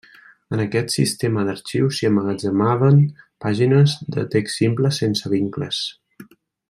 [0.55, 2.97] En aquest sistema d'arxius s'hi emmagatzemaven
[3.45, 5.85] pàgines de text simple sense vincles.